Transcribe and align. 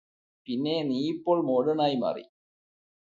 പിന്നെ 0.47 0.73
നീയിപ്പോൾ 0.83 1.39
മോഡേണായി 1.43 1.95
മാറി 1.95 2.25